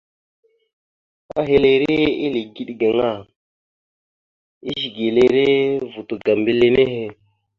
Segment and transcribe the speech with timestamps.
[1.39, 1.95] Ehelire
[2.25, 3.09] eligeɗ gaŋa,
[4.69, 5.45] ezigelire
[5.91, 7.03] vuto ga mbile nehe.